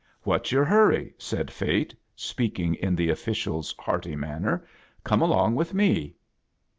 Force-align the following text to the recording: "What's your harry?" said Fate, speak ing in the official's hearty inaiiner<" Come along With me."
"What's 0.23 0.51
your 0.51 0.65
harry?" 0.65 1.13
said 1.19 1.51
Fate, 1.51 1.93
speak 2.15 2.59
ing 2.59 2.73
in 2.73 2.95
the 2.95 3.11
official's 3.11 3.75
hearty 3.77 4.13
inaiiner<" 4.15 4.63
Come 5.03 5.21
along 5.21 5.53
With 5.53 5.75
me." 5.75 6.15